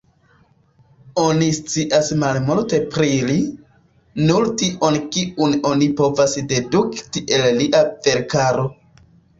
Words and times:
Oni 1.23 1.49
scias 1.57 2.09
malmulte 2.23 2.79
pri 2.95 3.11
li, 3.27 3.37
nur 4.31 4.51
tion 4.63 5.01
kiun 5.13 5.57
oni 5.75 5.93
povas 6.03 6.39
dedukti 6.57 7.29
el 7.39 7.51
lia 7.63 7.89
verkaro. 8.11 8.69